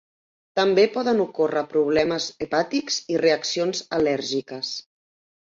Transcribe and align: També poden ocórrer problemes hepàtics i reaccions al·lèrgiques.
També 0.59 0.85
poden 0.95 1.21
ocórrer 1.25 1.63
problemes 1.73 2.31
hepàtics 2.47 2.99
i 3.17 3.21
reaccions 3.27 3.85
al·lèrgiques. 4.01 4.75